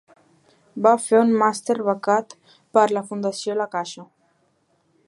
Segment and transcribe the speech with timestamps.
[0.87, 2.35] Va fer un màster becat
[2.79, 4.09] per la Fundació La Caixa.